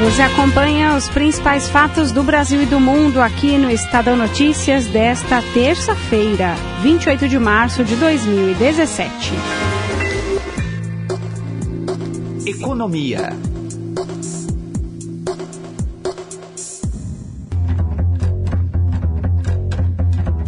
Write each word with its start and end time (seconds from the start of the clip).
Você 0.00 0.22
acompanha 0.22 0.96
os 0.96 1.10
principais 1.10 1.68
fatos 1.68 2.10
do 2.10 2.22
Brasil 2.22 2.62
e 2.62 2.64
do 2.64 2.80
mundo 2.80 3.20
aqui 3.20 3.58
no 3.58 3.70
Estadão 3.70 4.16
Notícias 4.16 4.86
desta 4.86 5.42
terça-feira, 5.52 6.54
28 6.80 7.28
de 7.28 7.38
março 7.38 7.84
de 7.84 7.94
2017. 7.96 9.34
Economia. 12.46 13.28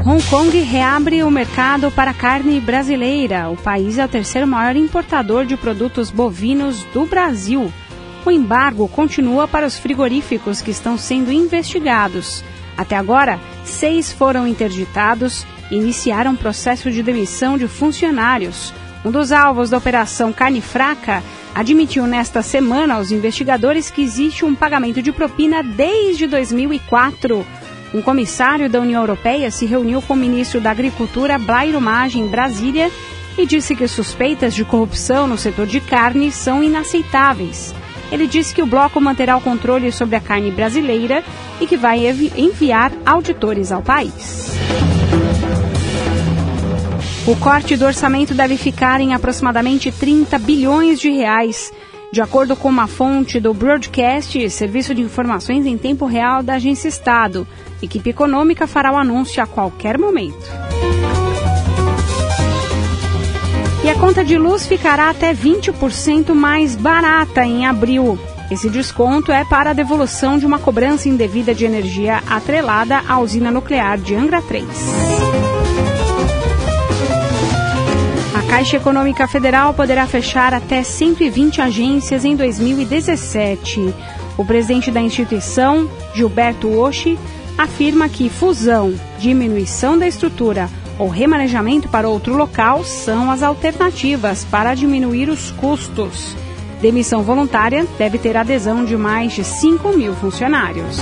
Hong 0.06 0.22
Kong 0.30 0.58
reabre 0.60 1.22
o 1.22 1.30
mercado 1.30 1.90
para 1.90 2.14
carne 2.14 2.58
brasileira. 2.58 3.50
O 3.50 3.56
país 3.58 3.98
é 3.98 4.04
o 4.06 4.08
terceiro 4.08 4.46
maior 4.46 4.76
importador 4.76 5.44
de 5.44 5.58
produtos 5.58 6.10
bovinos 6.10 6.82
do 6.94 7.04
Brasil 7.04 7.70
o 8.30 8.32
embargo 8.32 8.86
continua 8.88 9.48
para 9.48 9.66
os 9.66 9.78
frigoríficos 9.78 10.60
que 10.60 10.70
estão 10.70 10.96
sendo 10.96 11.32
investigados. 11.32 12.44
Até 12.76 12.96
agora, 12.96 13.40
seis 13.64 14.12
foram 14.12 14.46
interditados 14.46 15.46
e 15.70 15.76
iniciaram 15.76 16.36
processo 16.36 16.90
de 16.90 17.02
demissão 17.02 17.58
de 17.58 17.68
funcionários. 17.68 18.72
Um 19.04 19.10
dos 19.10 19.32
alvos 19.32 19.70
da 19.70 19.78
Operação 19.78 20.32
Carne 20.32 20.60
Fraca 20.60 21.22
admitiu 21.54 22.06
nesta 22.06 22.42
semana 22.42 22.94
aos 22.94 23.10
investigadores 23.10 23.90
que 23.90 24.02
existe 24.02 24.44
um 24.44 24.54
pagamento 24.54 25.02
de 25.02 25.12
propina 25.12 25.62
desde 25.62 26.26
2004. 26.26 27.44
Um 27.92 28.00
comissário 28.00 28.70
da 28.70 28.80
União 28.80 29.02
Europeia 29.02 29.50
se 29.50 29.66
reuniu 29.66 30.00
com 30.00 30.14
o 30.14 30.16
ministro 30.16 30.60
da 30.60 30.70
Agricultura, 30.70 31.38
Blairo 31.38 31.80
Maggi, 31.80 32.20
em 32.20 32.26
Brasília, 32.26 32.90
e 33.36 33.44
disse 33.44 33.74
que 33.74 33.86
suspeitas 33.86 34.54
de 34.54 34.64
corrupção 34.64 35.26
no 35.26 35.36
setor 35.36 35.66
de 35.66 35.80
carne 35.80 36.30
são 36.30 36.62
inaceitáveis. 36.62 37.74
Ele 38.12 38.26
disse 38.26 38.54
que 38.54 38.62
o 38.62 38.66
bloco 38.66 39.00
manterá 39.00 39.36
o 39.36 39.40
controle 39.40 39.90
sobre 39.90 40.14
a 40.14 40.20
carne 40.20 40.50
brasileira 40.50 41.24
e 41.58 41.66
que 41.66 41.78
vai 41.78 42.06
enviar 42.36 42.92
auditores 43.06 43.72
ao 43.72 43.80
país. 43.82 44.52
O 47.26 47.34
corte 47.36 47.76
do 47.76 47.86
orçamento 47.86 48.34
deve 48.34 48.56
ficar 48.56 49.00
em 49.00 49.14
aproximadamente 49.14 49.90
30 49.90 50.38
bilhões 50.40 51.00
de 51.00 51.08
reais. 51.08 51.72
De 52.12 52.20
acordo 52.20 52.54
com 52.54 52.68
uma 52.68 52.86
fonte 52.86 53.40
do 53.40 53.54
Broadcast, 53.54 54.50
Serviço 54.50 54.94
de 54.94 55.00
Informações 55.00 55.64
em 55.64 55.78
Tempo 55.78 56.04
Real 56.04 56.42
da 56.42 56.54
Agência 56.54 56.88
Estado, 56.88 57.46
equipe 57.80 58.10
econômica 58.10 58.66
fará 58.66 58.92
o 58.92 58.96
anúncio 58.98 59.42
a 59.42 59.46
qualquer 59.46 59.96
momento. 59.96 60.50
E 63.84 63.90
a 63.90 63.96
conta 63.96 64.24
de 64.24 64.38
luz 64.38 64.64
ficará 64.64 65.10
até 65.10 65.34
20% 65.34 66.32
mais 66.34 66.76
barata 66.76 67.44
em 67.44 67.66
abril. 67.66 68.16
Esse 68.48 68.70
desconto 68.70 69.32
é 69.32 69.44
para 69.44 69.70
a 69.70 69.72
devolução 69.72 70.38
de 70.38 70.46
uma 70.46 70.60
cobrança 70.60 71.08
indevida 71.08 71.52
de 71.52 71.64
energia 71.64 72.22
atrelada 72.28 73.02
à 73.08 73.18
usina 73.18 73.50
nuclear 73.50 73.98
de 73.98 74.14
Angra 74.14 74.40
3. 74.40 74.64
A 78.36 78.42
Caixa 78.48 78.76
Econômica 78.76 79.26
Federal 79.26 79.74
poderá 79.74 80.06
fechar 80.06 80.54
até 80.54 80.84
120 80.84 81.60
agências 81.60 82.24
em 82.24 82.36
2017. 82.36 83.92
O 84.38 84.44
presidente 84.44 84.92
da 84.92 85.00
instituição, 85.00 85.90
Gilberto 86.14 86.70
Oshi, 86.78 87.18
afirma 87.58 88.08
que 88.08 88.28
fusão, 88.28 88.94
diminuição 89.18 89.98
da 89.98 90.06
estrutura 90.06 90.70
ou 91.02 91.08
remanejamento 91.08 91.88
para 91.88 92.08
outro 92.08 92.36
local 92.36 92.84
são 92.84 93.28
as 93.28 93.42
alternativas 93.42 94.44
para 94.44 94.72
diminuir 94.72 95.28
os 95.28 95.50
custos. 95.50 96.36
Demissão 96.80 97.24
voluntária 97.24 97.84
deve 97.98 98.18
ter 98.18 98.36
adesão 98.36 98.84
de 98.84 98.96
mais 98.96 99.32
de 99.32 99.42
5 99.42 99.96
mil 99.96 100.14
funcionários. 100.14 100.96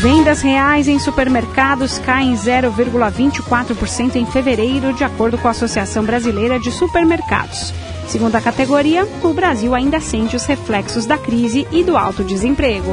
Vendas 0.00 0.40
reais 0.40 0.86
em 0.86 1.00
supermercados 1.00 1.98
caem 1.98 2.34
0,24% 2.34 4.14
em 4.14 4.26
fevereiro, 4.26 4.92
de 4.92 5.02
acordo 5.02 5.38
com 5.38 5.48
a 5.48 5.52
Associação 5.52 6.04
Brasileira 6.04 6.60
de 6.60 6.70
Supermercados. 6.70 7.74
Segundo 8.06 8.36
a 8.36 8.40
categoria, 8.40 9.06
o 9.22 9.32
Brasil 9.32 9.74
ainda 9.74 10.00
sente 10.00 10.36
os 10.36 10.44
reflexos 10.44 11.06
da 11.06 11.18
crise 11.18 11.66
e 11.72 11.82
do 11.82 11.96
alto 11.96 12.22
desemprego. 12.22 12.92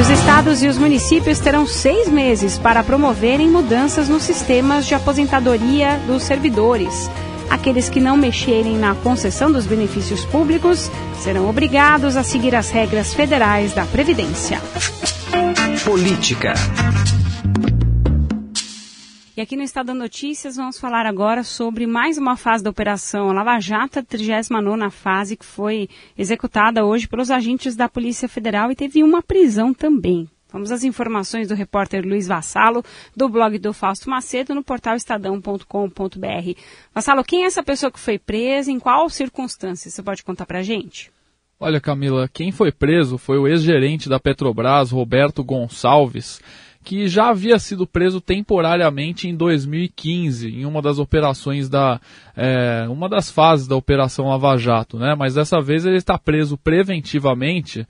Os 0.00 0.10
estados 0.10 0.60
e 0.62 0.66
os 0.66 0.76
municípios 0.76 1.38
terão 1.38 1.66
seis 1.66 2.08
meses 2.08 2.58
para 2.58 2.82
promoverem 2.82 3.48
mudanças 3.48 4.08
nos 4.08 4.24
sistemas 4.24 4.86
de 4.86 4.94
aposentadoria 4.94 6.00
dos 6.06 6.24
servidores. 6.24 7.08
Aqueles 7.48 7.88
que 7.88 8.00
não 8.00 8.16
mexerem 8.16 8.76
na 8.76 8.96
concessão 8.96 9.52
dos 9.52 9.66
benefícios 9.66 10.24
públicos 10.24 10.90
serão 11.20 11.48
obrigados 11.48 12.16
a 12.16 12.24
seguir 12.24 12.56
as 12.56 12.70
regras 12.70 13.14
federais 13.14 13.72
da 13.72 13.84
Previdência. 13.84 14.60
Política. 15.84 16.54
E 19.36 19.40
aqui 19.40 19.56
no 19.56 19.64
Estado 19.64 19.92
Notícias 19.94 20.54
vamos 20.54 20.78
falar 20.78 21.06
agora 21.06 21.42
sobre 21.42 21.88
mais 21.88 22.16
uma 22.16 22.36
fase 22.36 22.62
da 22.62 22.70
Operação 22.70 23.32
Lava 23.32 23.58
Jato, 23.58 23.98
a 23.98 24.02
39ª 24.04 24.88
fase 24.92 25.36
que 25.36 25.44
foi 25.44 25.88
executada 26.16 26.84
hoje 26.84 27.08
pelos 27.08 27.32
agentes 27.32 27.74
da 27.74 27.88
Polícia 27.88 28.28
Federal 28.28 28.70
e 28.70 28.76
teve 28.76 29.02
uma 29.02 29.20
prisão 29.20 29.74
também. 29.74 30.30
Vamos 30.52 30.70
às 30.70 30.84
informações 30.84 31.48
do 31.48 31.54
repórter 31.56 32.06
Luiz 32.06 32.28
Vassalo, 32.28 32.84
do 33.16 33.28
blog 33.28 33.58
do 33.58 33.72
Fausto 33.72 34.08
Macedo, 34.08 34.54
no 34.54 34.62
portal 34.62 34.94
estadão.com.br. 34.94 36.60
Vassalo, 36.94 37.24
quem 37.24 37.42
é 37.42 37.46
essa 37.46 37.64
pessoa 37.64 37.90
que 37.90 37.98
foi 37.98 38.20
presa, 38.20 38.70
em 38.70 38.78
qual 38.78 39.10
circunstância? 39.10 39.90
Você 39.90 40.00
pode 40.00 40.22
contar 40.22 40.46
pra 40.46 40.62
gente? 40.62 41.10
Olha, 41.58 41.80
Camila, 41.80 42.28
quem 42.32 42.52
foi 42.52 42.70
preso 42.70 43.18
foi 43.18 43.36
o 43.36 43.48
ex-gerente 43.48 44.08
da 44.08 44.20
Petrobras, 44.20 44.92
Roberto 44.92 45.42
Gonçalves 45.42 46.40
que 46.84 47.08
já 47.08 47.30
havia 47.30 47.58
sido 47.58 47.86
preso 47.86 48.20
temporariamente 48.20 49.26
em 49.26 49.34
2015, 49.34 50.48
em 50.48 50.66
uma 50.66 50.82
das 50.82 50.98
operações 50.98 51.68
da. 51.68 51.98
É, 52.36 52.86
uma 52.88 53.08
das 53.08 53.30
fases 53.30 53.66
da 53.66 53.74
Operação 53.74 54.28
Lava 54.28 54.56
Jato, 54.58 54.98
né? 54.98 55.14
Mas 55.18 55.34
dessa 55.34 55.60
vez 55.60 55.86
ele 55.86 55.96
está 55.96 56.18
preso 56.18 56.58
preventivamente, 56.58 57.86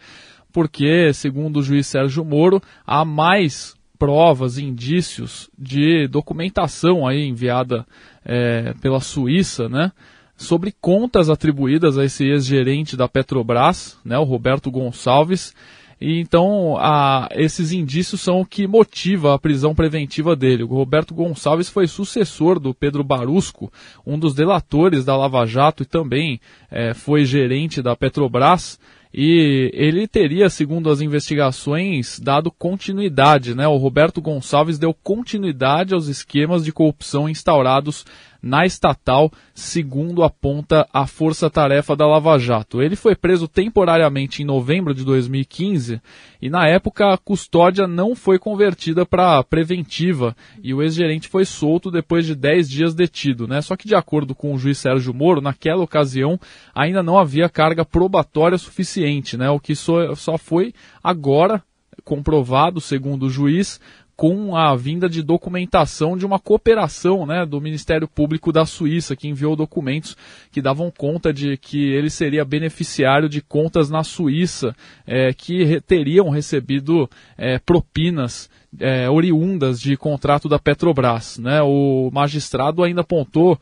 porque, 0.53 1.13
segundo 1.13 1.59
o 1.59 1.63
juiz 1.63 1.89
Sérgio 1.89 2.25
Moro, 2.25 2.63
há 2.87 3.05
mais 3.05 3.75
provas, 3.99 4.59
indícios 4.59 5.51
de 5.59 6.07
documentação 6.09 7.07
aí 7.07 7.27
enviada 7.27 7.85
é, 8.25 8.75
pela 8.81 9.01
Suíça, 9.01 9.69
né? 9.69 9.91
Sobre 10.37 10.73
contas 10.81 11.29
atribuídas 11.29 11.99
a 11.99 12.05
esse 12.05 12.25
ex-gerente 12.25 12.97
da 12.97 13.09
Petrobras, 13.09 13.99
né, 14.05 14.19
o 14.19 14.25
Roberto 14.25 14.69
Gonçalves, 14.69 15.55
e 16.01 16.21
então 16.21 16.77
a, 16.79 17.29
esses 17.33 17.73
indícios 17.73 18.21
são 18.21 18.41
o 18.41 18.47
que 18.47 18.67
motiva 18.67 19.35
a 19.35 19.39
prisão 19.39 19.75
preventiva 19.75 20.35
dele. 20.35 20.63
O 20.63 20.69
Roberto 20.69 21.15
Gonçalves 21.15 21.69
foi 21.69 21.87
sucessor 21.87 22.59
do 22.59 22.75
Pedro 22.75 23.05
Barusco, 23.05 23.73
um 24.07 24.19
dos 24.19 24.35
delatores 24.35 25.05
da 25.05 25.17
Lava 25.17 25.47
Jato 25.47 25.83
e 25.83 25.87
também 25.87 26.41
é, 26.71 26.95
foi 26.95 27.25
gerente 27.25 27.81
da 27.81 27.97
Petrobras. 27.97 28.79
E 29.17 29.71
ele 29.73 30.09
teria, 30.09 30.51
segundo 30.51 30.91
as 30.91 31.01
investigações, 31.01 32.19
dado 32.19 32.51
continuidade, 32.51 33.55
né? 33.55 33.65
O 33.69 33.77
Roberto 33.77 34.21
Gonçalves 34.21 34.77
deu 34.77 34.93
continuidade 34.93 35.95
aos 35.95 36.09
esquemas 36.09 36.65
de 36.65 36.73
corrupção 36.73 37.29
instaurados 37.29 38.05
na 38.45 38.67
estatal, 38.67 39.33
segundo 39.55 40.23
aponta 40.23 40.87
a 40.93 41.07
Força 41.07 41.49
Tarefa 41.49 41.97
da 41.97 42.07
Lava 42.07 42.39
Jato. 42.39 42.83
Ele 42.83 42.95
foi 42.95 43.17
preso 43.17 43.49
temporariamente 43.49 44.43
em 44.43 44.45
novembro 44.45 44.95
de 44.95 45.03
2015 45.03 45.99
e 46.43 46.51
na 46.51 46.69
época 46.69 47.15
a 47.15 47.17
custódia 47.17 47.87
não 47.87 48.15
foi 48.15 48.39
convertida 48.39 49.07
para 49.07 49.43
preventiva 49.43 50.37
e 50.63 50.75
o 50.75 50.83
ex-gerente 50.83 51.27
foi 51.27 51.47
solto 51.47 51.91
depois 51.91 52.27
de 52.27 52.35
10 52.35 52.69
dias 52.69 52.95
detido, 52.95 53.49
né? 53.49 53.63
Só 53.63 53.77
que 53.77 53.89
de 53.89 53.95
acordo 53.95 54.35
com 54.35 54.53
o 54.53 54.59
juiz 54.59 54.77
Sérgio 54.77 55.15
Moro, 55.15 55.41
naquela 55.41 55.83
ocasião 55.83 56.39
ainda 56.75 57.03
não 57.03 57.19
havia 57.19 57.49
carga 57.49 57.83
probatória 57.83 58.59
suficiente, 58.59 59.39
né? 59.39 59.49
O 59.49 59.59
que 59.59 59.75
só, 59.75 60.15
só 60.15 60.37
foi 60.37 60.75
agora 61.03 61.63
comprovado, 62.05 62.81
segundo 62.81 63.25
o 63.25 63.31
juiz, 63.31 63.81
com 64.17 64.57
a 64.57 64.75
vinda 64.77 65.09
de 65.09 65.23
documentação 65.23 66.17
de 66.17 66.25
uma 66.25 66.39
cooperação 66.39 67.27
né, 67.27 67.45
do 67.45 67.61
Ministério 67.61 68.07
Público 68.07 68.53
da 68.53 68.65
Suíça, 68.65 69.17
que 69.17 69.29
enviou 69.29 69.57
documentos 69.57 70.17
que 70.53 70.63
davam 70.63 70.91
conta 70.91 71.33
de 71.33 71.57
que 71.57 71.93
ele 71.93 72.11
seria 72.11 72.45
beneficiário 72.45 73.29
de 73.29 73.41
contas 73.41 73.91
na 73.91 74.05
Suíça 74.05 74.75
é, 75.07 75.33
que 75.33 75.81
teriam 75.81 76.31
recebido 76.31 77.09
é, 77.37 77.59
propinas 77.59 78.49
é, 78.79 79.09
oriundas 79.09 79.81
de 79.81 79.97
contrato 79.97 80.49
da 80.49 80.59
Petrobras. 80.59 81.39
Né? 81.39 81.61
O 81.63 82.11
magistrado 82.13 82.83
ainda 82.83 83.01
apontou 83.01 83.59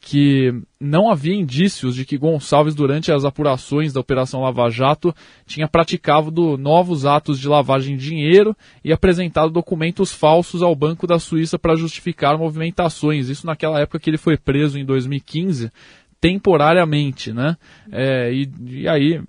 que 0.00 0.52
não 0.80 1.10
havia 1.10 1.34
indícios 1.34 1.94
de 1.94 2.04
que 2.04 2.18
Gonçalves, 2.18 2.74
durante 2.74 3.10
as 3.10 3.24
apurações 3.24 3.92
da 3.92 4.00
Operação 4.00 4.42
Lava 4.42 4.68
Jato, 4.70 5.14
tinha 5.46 5.68
praticado 5.68 6.56
novos 6.56 7.06
atos 7.06 7.38
de 7.38 7.48
lavagem 7.48 7.96
de 7.96 8.08
dinheiro 8.08 8.56
e 8.84 8.92
apresentado 8.92 9.50
documentos 9.50 10.12
falsos 10.12 10.62
ao 10.62 10.74
Banco 10.74 11.06
da 11.06 11.18
Suíça 11.18 11.58
para 11.58 11.76
justificar 11.76 12.38
movimentações. 12.38 13.28
Isso 13.28 13.46
naquela 13.46 13.80
época 13.80 13.98
que 13.98 14.10
ele 14.10 14.18
foi 14.18 14.36
preso 14.36 14.78
em 14.78 14.84
2015, 14.84 15.70
temporariamente, 16.20 17.32
né? 17.32 17.56
É, 17.90 18.32
e, 18.32 18.50
e 18.64 18.88
aí 18.88 19.20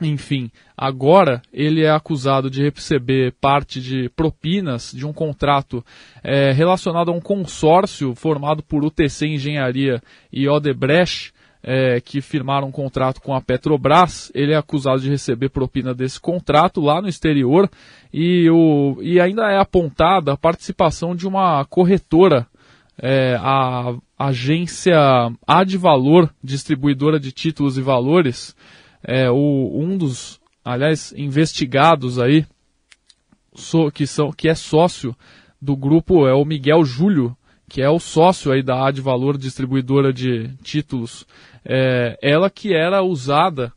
enfim, 0.00 0.50
agora 0.76 1.42
ele 1.52 1.84
é 1.84 1.90
acusado 1.90 2.50
de 2.50 2.62
receber 2.62 3.34
parte 3.40 3.80
de 3.80 4.08
propinas 4.10 4.92
de 4.92 5.06
um 5.06 5.12
contrato 5.12 5.84
é, 6.22 6.52
relacionado 6.52 7.10
a 7.10 7.14
um 7.14 7.20
consórcio 7.20 8.14
formado 8.14 8.62
por 8.62 8.84
UTC 8.84 9.26
Engenharia 9.26 10.02
e 10.32 10.48
Odebrecht, 10.48 11.32
é, 11.62 12.00
que 12.00 12.22
firmaram 12.22 12.68
um 12.68 12.72
contrato 12.72 13.20
com 13.20 13.34
a 13.34 13.40
Petrobras. 13.40 14.32
Ele 14.34 14.52
é 14.52 14.56
acusado 14.56 15.00
de 15.00 15.10
receber 15.10 15.50
propina 15.50 15.94
desse 15.94 16.18
contrato 16.18 16.80
lá 16.80 17.02
no 17.02 17.08
exterior 17.08 17.68
e, 18.12 18.48
o, 18.50 18.96
e 19.02 19.20
ainda 19.20 19.50
é 19.50 19.60
apontada 19.60 20.32
a 20.32 20.36
participação 20.36 21.14
de 21.14 21.28
uma 21.28 21.64
corretora, 21.66 22.46
é, 22.98 23.36
a 23.38 23.94
agência 24.18 24.98
Advalor, 25.46 26.30
distribuidora 26.42 27.20
de 27.20 27.32
títulos 27.32 27.76
e 27.76 27.82
valores 27.82 28.54
é, 29.02 29.30
o, 29.30 29.70
um 29.74 29.96
dos, 29.96 30.40
aliás, 30.64 31.12
investigados 31.16 32.18
aí, 32.18 32.46
so, 33.54 33.90
que, 33.90 34.06
são, 34.06 34.32
que 34.32 34.48
é 34.48 34.54
sócio 34.54 35.14
do 35.60 35.76
grupo, 35.76 36.26
é 36.26 36.34
o 36.34 36.44
Miguel 36.44 36.84
Júlio, 36.84 37.36
que 37.68 37.82
é 37.82 37.88
o 37.88 38.00
sócio 38.00 38.50
aí 38.50 38.62
da 38.62 38.86
Ad 38.86 39.00
Valor 39.00 39.38
Distribuidora 39.38 40.12
de 40.12 40.48
Títulos. 40.62 41.26
É, 41.64 42.18
ela 42.20 42.50
que 42.50 42.74
era 42.74 43.02
usada 43.02 43.72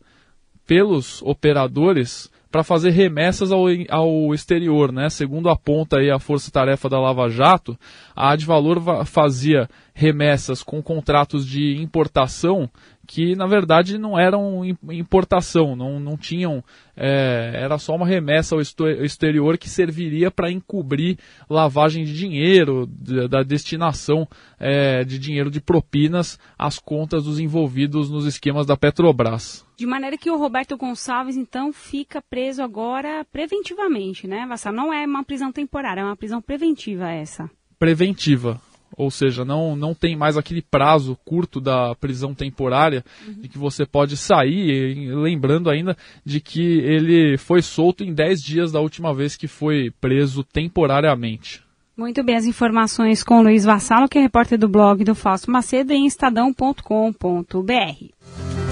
pelos 0.65 1.21
operadores 1.21 2.31
para 2.53 2.63
fazer 2.63 2.91
remessas 2.91 3.51
ao, 3.51 3.65
ao 3.89 4.33
exterior, 4.33 4.91
né? 4.91 5.09
Segundo 5.09 5.49
aponta 5.49 5.97
aí 5.97 6.11
a 6.11 6.19
Força 6.19 6.51
Tarefa 6.51 6.87
da 6.87 6.99
Lava 6.99 7.27
Jato, 7.27 7.75
a 8.15 8.29
Advalor 8.29 9.05
fazia 9.05 9.67
remessas 9.91 10.61
com 10.61 10.81
contratos 10.81 11.47
de 11.47 11.81
importação 11.81 12.69
que 13.05 13.35
na 13.35 13.45
verdade 13.45 13.97
não 13.97 14.17
eram 14.17 14.63
importação, 14.91 15.75
não, 15.75 15.99
não 15.99 16.17
tinham, 16.17 16.63
é, 16.95 17.51
era 17.55 17.77
só 17.77 17.95
uma 17.95 18.07
remessa 18.07 18.55
ao 18.55 18.61
exterior 18.61 19.57
que 19.57 19.69
serviria 19.69 20.31
para 20.31 20.51
encobrir 20.51 21.17
lavagem 21.49 22.05
de 22.05 22.13
dinheiro, 22.13 22.87
da 23.29 23.43
destinação 23.43 24.27
é, 24.59 25.03
de 25.03 25.19
dinheiro 25.19 25.51
de 25.51 25.59
propinas 25.59 26.39
às 26.57 26.79
contas 26.79 27.25
dos 27.25 27.39
envolvidos 27.39 28.09
nos 28.09 28.25
esquemas 28.25 28.65
da 28.65 28.77
Petrobras. 28.77 29.65
De 29.75 29.85
maneira 29.85 30.17
que 30.17 30.31
o 30.31 30.37
Roberto 30.37 30.77
Gonçalves, 30.77 31.35
então, 31.35 31.73
fica 31.73 32.21
preso 32.21 32.61
agora 32.61 33.25
preventivamente, 33.31 34.27
né, 34.27 34.45
Vassal? 34.47 34.71
Não 34.71 34.93
é 34.93 35.05
uma 35.05 35.23
prisão 35.23 35.51
temporária, 35.51 36.01
é 36.01 36.05
uma 36.05 36.15
prisão 36.15 36.41
preventiva 36.41 37.09
essa. 37.09 37.49
Preventiva 37.77 38.61
ou 38.97 39.11
seja, 39.11 39.43
não, 39.43 39.75
não 39.75 39.93
tem 39.93 40.15
mais 40.15 40.37
aquele 40.37 40.61
prazo 40.61 41.17
curto 41.25 41.59
da 41.59 41.93
prisão 41.95 42.33
temporária 42.33 43.03
uhum. 43.27 43.41
de 43.41 43.47
que 43.47 43.57
você 43.57 43.85
pode 43.85 44.17
sair, 44.17 45.13
lembrando 45.15 45.69
ainda 45.69 45.95
de 46.25 46.39
que 46.39 46.79
ele 46.79 47.37
foi 47.37 47.61
solto 47.61 48.03
em 48.03 48.13
10 48.13 48.41
dias 48.41 48.71
da 48.71 48.79
última 48.79 49.13
vez 49.13 49.35
que 49.35 49.47
foi 49.47 49.91
preso 50.01 50.43
temporariamente. 50.43 51.61
Muito 51.95 52.23
bem, 52.23 52.35
as 52.35 52.45
informações 52.45 53.23
com 53.23 53.43
Luiz 53.43 53.63
Vassalo, 53.63 54.09
que 54.09 54.17
é 54.17 54.21
repórter 54.21 54.57
do 54.57 54.67
blog 54.67 55.03
do 55.03 55.13
Fausto 55.13 55.51
Macedo 55.51 55.93
em 55.93 56.07
estadão.com.br. 56.07 58.62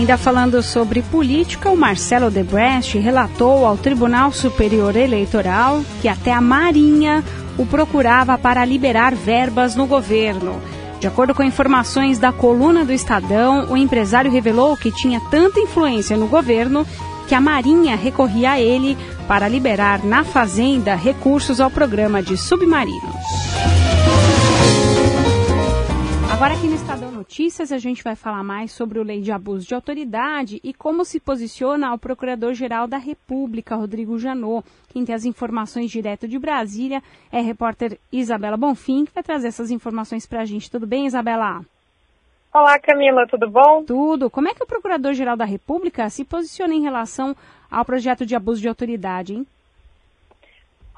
Ainda 0.00 0.16
falando 0.16 0.62
sobre 0.62 1.02
política, 1.02 1.68
o 1.70 1.76
Marcelo 1.76 2.30
Debrecht 2.30 2.98
relatou 2.98 3.66
ao 3.66 3.76
Tribunal 3.76 4.32
Superior 4.32 4.96
Eleitoral 4.96 5.82
que 6.00 6.08
até 6.08 6.32
a 6.32 6.40
Marinha 6.40 7.22
o 7.58 7.66
procurava 7.66 8.38
para 8.38 8.64
liberar 8.64 9.14
verbas 9.14 9.76
no 9.76 9.86
governo. 9.86 10.58
De 10.98 11.06
acordo 11.06 11.34
com 11.34 11.42
informações 11.42 12.18
da 12.18 12.32
coluna 12.32 12.82
do 12.82 12.94
Estadão, 12.94 13.66
o 13.70 13.76
empresário 13.76 14.32
revelou 14.32 14.74
que 14.74 14.90
tinha 14.90 15.20
tanta 15.30 15.60
influência 15.60 16.16
no 16.16 16.28
governo 16.28 16.86
que 17.28 17.34
a 17.34 17.40
Marinha 17.40 17.94
recorria 17.94 18.52
a 18.52 18.60
ele 18.60 18.96
para 19.28 19.48
liberar 19.48 20.02
na 20.02 20.24
Fazenda 20.24 20.94
recursos 20.94 21.60
ao 21.60 21.70
programa 21.70 22.22
de 22.22 22.38
submarinos. 22.38 23.49
Agora 26.40 26.54
aqui 26.54 26.68
no 26.68 26.74
Estadão 26.74 27.10
Notícias 27.10 27.70
a 27.70 27.76
gente 27.76 28.02
vai 28.02 28.16
falar 28.16 28.42
mais 28.42 28.72
sobre 28.72 28.98
o 28.98 29.02
lei 29.02 29.20
de 29.20 29.30
abuso 29.30 29.68
de 29.68 29.74
autoridade 29.74 30.58
e 30.64 30.72
como 30.72 31.04
se 31.04 31.20
posiciona 31.20 31.92
o 31.92 31.98
Procurador-Geral 31.98 32.86
da 32.86 32.96
República, 32.96 33.76
Rodrigo 33.76 34.18
Janot. 34.18 34.66
Quem 34.90 35.04
tem 35.04 35.14
as 35.14 35.26
informações 35.26 35.90
direto 35.90 36.26
de 36.26 36.38
Brasília 36.38 37.02
é 37.30 37.40
a 37.40 37.42
repórter 37.42 37.98
Isabela 38.10 38.56
Bonfim, 38.56 39.04
que 39.04 39.12
vai 39.12 39.22
trazer 39.22 39.48
essas 39.48 39.70
informações 39.70 40.26
para 40.26 40.40
a 40.40 40.44
gente. 40.46 40.70
Tudo 40.70 40.86
bem, 40.86 41.04
Isabela? 41.04 41.60
Olá, 42.54 42.78
Camila, 42.78 43.26
tudo 43.28 43.50
bom? 43.50 43.84
Tudo. 43.84 44.30
Como 44.30 44.48
é 44.48 44.54
que 44.54 44.62
o 44.62 44.66
Procurador-Geral 44.66 45.36
da 45.36 45.44
República 45.44 46.08
se 46.08 46.24
posiciona 46.24 46.72
em 46.72 46.80
relação 46.80 47.36
ao 47.70 47.84
projeto 47.84 48.24
de 48.24 48.34
abuso 48.34 48.62
de 48.62 48.68
autoridade, 48.68 49.34
hein? 49.34 49.46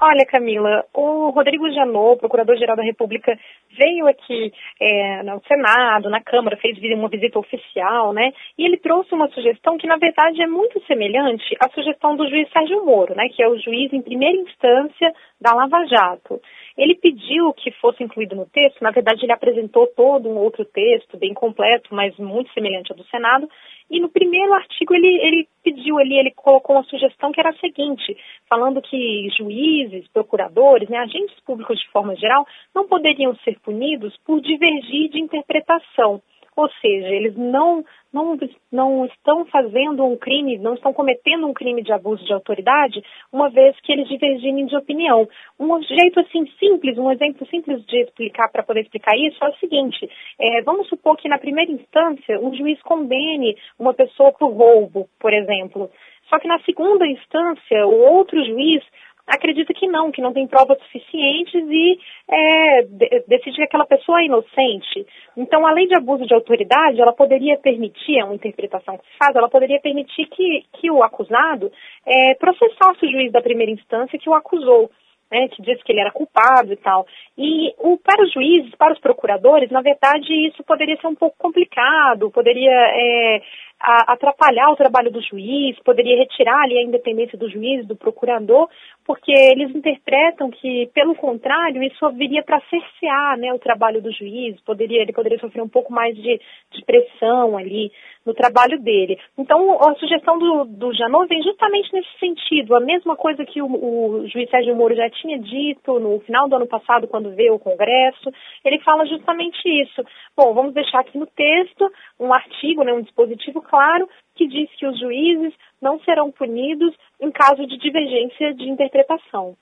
Olha, 0.05 0.25
Camila, 0.25 0.83
o 0.93 1.29
Rodrigo 1.29 1.69
Janot, 1.71 2.19
Procurador-Geral 2.19 2.75
da 2.75 2.83
República, 2.83 3.39
veio 3.77 4.07
aqui 4.07 4.51
é, 4.79 5.23
no 5.23 5.41
Senado, 5.47 6.09
na 6.09 6.21
Câmara, 6.21 6.57
fez 6.57 6.77
uma 6.93 7.09
visita 7.09 7.39
oficial, 7.39 8.13
né? 8.13 8.31
E 8.57 8.65
ele 8.65 8.77
trouxe 8.77 9.13
uma 9.13 9.29
sugestão 9.29 9.77
que, 9.77 9.87
na 9.87 9.97
verdade, 9.97 10.41
é 10.41 10.47
muito 10.47 10.81
semelhante 10.85 11.55
à 11.59 11.69
sugestão 11.69 12.15
do 12.15 12.27
juiz 12.29 12.49
Sérgio 12.51 12.85
Moro, 12.85 13.15
né? 13.15 13.27
Que 13.29 13.43
é 13.43 13.47
o 13.47 13.57
juiz 13.57 13.91
em 13.93 14.01
primeira 14.01 14.37
instância 14.37 15.13
da 15.39 15.53
Lava 15.53 15.85
Jato. 15.85 16.41
Ele 16.77 16.95
pediu 16.95 17.53
que 17.53 17.71
fosse 17.73 18.03
incluído 18.03 18.35
no 18.35 18.47
texto, 18.47 18.81
na 18.81 18.91
verdade 18.91 19.23
ele 19.23 19.31
apresentou 19.31 19.85
todo 19.87 20.27
um 20.27 20.37
outro 20.37 20.65
texto, 20.65 21.17
bem 21.17 21.33
completo, 21.33 21.93
mas 21.93 22.17
muito 22.17 22.51
semelhante 22.53 22.91
ao 22.91 22.97
do 22.97 23.03
Senado, 23.05 23.47
e 23.89 23.99
no 23.99 24.09
primeiro 24.09 24.53
artigo 24.53 24.95
ele, 24.95 25.07
ele 25.07 25.47
pediu 25.63 25.99
ali, 25.99 26.17
ele 26.17 26.31
colocou 26.31 26.75
uma 26.75 26.83
sugestão 26.85 27.31
que 27.31 27.39
era 27.39 27.49
a 27.49 27.57
seguinte, 27.57 28.17
falando 28.49 28.81
que 28.81 29.29
juízes, 29.37 30.07
procuradores, 30.07 30.89
né, 30.89 30.97
agentes 30.97 31.39
públicos 31.41 31.77
de 31.77 31.87
forma 31.89 32.15
geral, 32.15 32.45
não 32.73 32.87
poderiam 32.87 33.35
ser 33.43 33.59
punidos 33.63 34.15
por 34.25 34.41
divergir 34.41 35.09
de 35.09 35.19
interpretação. 35.19 36.21
Ou 36.55 36.69
seja, 36.81 37.07
eles 37.07 37.35
não, 37.35 37.83
não, 38.13 38.37
não 38.71 39.05
estão 39.05 39.43
fazendo 39.45 40.05
um 40.05 40.15
crime, 40.15 40.59
não 40.59 40.75
estão 40.75 40.93
cometendo 40.93 41.47
um 41.47 41.53
crime 41.53 41.81
de 41.81 41.91
abuso 41.91 42.23
de 42.25 42.33
autoridade, 42.33 43.03
uma 43.31 43.49
vez 43.49 43.75
que 43.81 43.91
eles 43.91 44.07
divergem 44.07 44.65
de 44.65 44.75
opinião. 44.75 45.27
Um 45.59 45.81
jeito 45.81 46.19
assim 46.19 46.45
simples, 46.59 46.97
um 46.97 47.11
exemplo 47.11 47.47
simples 47.47 47.83
de 47.85 48.01
explicar, 48.01 48.51
para 48.51 48.61
poder 48.61 48.81
explicar 48.81 49.17
isso, 49.17 49.43
é 49.43 49.49
o 49.49 49.55
seguinte: 49.55 50.07
é, 50.39 50.61
vamos 50.61 50.87
supor 50.89 51.17
que 51.17 51.27
na 51.27 51.39
primeira 51.39 51.71
instância 51.71 52.39
um 52.39 52.53
juiz 52.53 52.79
condene 52.83 53.57
uma 53.79 53.93
pessoa 53.93 54.31
por 54.31 54.51
roubo, 54.51 55.09
por 55.19 55.33
exemplo. 55.33 55.89
Só 56.29 56.39
que 56.39 56.47
na 56.47 56.59
segunda 56.59 57.05
instância, 57.05 57.87
o 57.87 58.13
outro 58.13 58.43
juiz 58.45 58.83
acredita 59.27 59.73
que 59.73 59.87
não, 59.87 60.11
que 60.11 60.21
não 60.21 60.33
tem 60.33 60.47
provas 60.47 60.77
suficientes 60.83 61.63
e 61.69 61.99
é, 62.29 62.83
decide 63.27 63.55
que 63.55 63.63
aquela 63.63 63.85
pessoa 63.85 64.21
é 64.21 64.25
inocente. 64.25 65.05
Então, 65.37 65.65
a 65.65 65.71
lei 65.71 65.87
de 65.87 65.95
abuso 65.95 66.25
de 66.25 66.33
autoridade, 66.33 67.01
ela 67.01 67.13
poderia 67.13 67.57
permitir, 67.57 68.19
é 68.19 68.25
uma 68.25 68.35
interpretação 68.35 68.97
que 68.97 69.05
se 69.05 69.17
faz, 69.17 69.35
ela 69.35 69.49
poderia 69.49 69.79
permitir 69.79 70.25
que, 70.27 70.65
que 70.73 70.91
o 70.91 71.03
acusado 71.03 71.71
é, 72.05 72.35
processasse 72.35 73.05
o 73.05 73.11
juiz 73.11 73.31
da 73.31 73.41
primeira 73.41 73.71
instância 73.71 74.19
que 74.19 74.29
o 74.29 74.33
acusou. 74.33 74.89
Né, 75.31 75.47
que 75.47 75.63
disse 75.63 75.83
que 75.83 75.91
ele 75.91 76.01
era 76.01 76.11
culpado 76.11 76.71
e 76.71 76.75
tal. 76.75 77.07
E 77.35 77.73
o, 77.79 77.97
para 77.97 78.23
os 78.23 78.31
juízes, 78.31 78.75
para 78.75 78.93
os 78.93 78.99
procuradores, 78.99 79.71
na 79.71 79.81
verdade, 79.81 80.31
isso 80.47 80.63
poderia 80.63 80.95
ser 80.97 81.07
um 81.07 81.15
pouco 81.15 81.35
complicado, 81.39 82.29
poderia 82.29 82.69
é, 82.69 83.41
atrapalhar 83.83 84.69
o 84.71 84.75
trabalho 84.77 85.11
do 85.11 85.21
juiz, 85.21 85.77
poderia 85.83 86.17
retirar 86.17 86.63
ali 86.63 86.77
a 86.77 86.83
independência 86.83 87.37
do 87.37 87.49
juiz, 87.49 87.85
do 87.85 87.95
procurador, 87.95 88.69
porque 89.05 89.31
eles 89.31 89.75
interpretam 89.75 90.49
que, 90.49 90.89
pelo 90.93 91.13
contrário, 91.15 91.83
isso 91.83 92.09
viria 92.11 92.41
para 92.41 92.61
cercear 92.69 93.37
né, 93.37 93.51
o 93.53 93.59
trabalho 93.59 94.01
do 94.01 94.11
juiz, 94.11 94.59
poderia, 94.61 95.01
ele 95.01 95.11
poderia 95.11 95.37
sofrer 95.39 95.61
um 95.61 95.67
pouco 95.67 95.91
mais 95.91 96.15
de, 96.15 96.39
de 96.71 96.85
pressão 96.85 97.57
ali 97.57 97.91
no 98.25 98.33
trabalho 98.33 98.79
dele. 98.79 99.19
Então, 99.37 99.77
a 99.83 99.95
sugestão 99.95 100.39
do, 100.39 100.63
do 100.63 100.93
Janot 100.93 101.27
vem 101.27 101.43
justamente 101.43 101.93
nesse 101.93 102.19
sentido, 102.19 102.75
a 102.75 102.79
mesma 102.79 103.17
coisa 103.17 103.45
que 103.45 103.61
o, 103.61 103.65
o 103.67 104.27
juiz 104.29 104.49
Sérgio 104.49 104.75
Moro 104.75 104.95
já 104.95 105.09
tinha 105.09 105.37
dito 105.37 105.99
no 105.99 106.19
final 106.21 106.47
do 106.47 106.55
ano 106.55 106.67
passado, 106.67 107.07
quando 107.07 107.35
veio 107.35 107.55
o 107.55 107.59
Congresso, 107.59 108.31
ele 108.63 108.79
fala 108.79 109.05
justamente 109.05 109.59
isso. 109.65 110.01
Bom, 110.37 110.53
vamos 110.53 110.73
deixar 110.73 111.01
aqui 111.01 111.17
no 111.17 111.27
texto 111.27 111.91
um 112.17 112.33
artigo, 112.33 112.83
né, 112.83 112.93
um 112.93 113.01
dispositivo 113.01 113.61
claro, 113.73 114.07
que 114.35 114.47
diz 114.47 114.69
que 114.77 114.85
os 114.85 114.99
juízes 114.99 115.51
não 115.81 115.99
serão 116.01 116.31
punidos 116.31 116.95
em 117.19 117.31
caso 117.31 117.65
de 117.65 117.75
divergência 117.79 118.53
de 118.53 118.69
interpretação. 118.69 119.57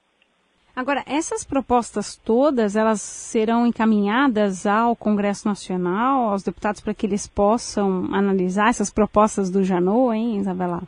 Agora, 0.75 1.01
essas 1.07 1.45
propostas 1.45 2.17
todas, 2.17 2.75
elas 2.75 3.01
serão 3.01 3.65
encaminhadas 3.65 4.65
ao 4.65 4.97
Congresso 4.97 5.47
Nacional, 5.47 6.29
aos 6.29 6.43
deputados, 6.43 6.81
para 6.81 6.93
que 6.93 7.05
eles 7.05 7.25
possam 7.25 8.13
analisar 8.13 8.69
essas 8.69 8.91
propostas 8.91 9.49
do 9.49 9.63
Janot, 9.63 10.13
hein, 10.13 10.37
Isabela? 10.37 10.81